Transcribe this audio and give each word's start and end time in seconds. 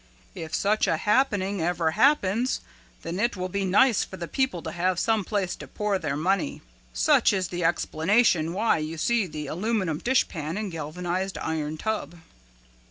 If 0.33 0.55
such 0.55 0.87
a 0.87 0.97
happening 0.97 1.61
ever 1.61 1.91
happens 1.91 2.61
then 3.03 3.19
it 3.19 3.37
will 3.37 3.49
be 3.49 3.63
nice 3.65 4.03
for 4.03 4.17
the 4.17 4.27
people 4.27 4.63
to 4.63 4.71
have 4.71 4.97
some 4.97 5.23
place 5.23 5.55
to 5.57 5.67
pour 5.67 5.99
their 5.99 6.17
money. 6.17 6.63
Such 6.91 7.31
is 7.33 7.49
the 7.49 7.63
explanation 7.63 8.51
why 8.51 8.79
you 8.79 8.97
see 8.97 9.27
the 9.27 9.45
aluminum 9.45 9.99
dishpan 9.99 10.57
and 10.57 10.71
galvanized 10.71 11.37
iron 11.37 11.77
tub." 11.77 12.15